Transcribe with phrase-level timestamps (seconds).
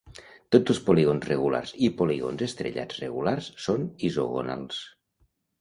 [0.53, 4.85] Tots els polígons regulars i polígons estrellats regulars són isogonals.